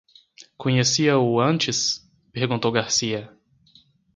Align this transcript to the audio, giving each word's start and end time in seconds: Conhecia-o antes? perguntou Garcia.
Conhecia-o 0.57 1.39
antes? 1.39 2.01
perguntou 2.33 2.71
Garcia. 2.71 3.29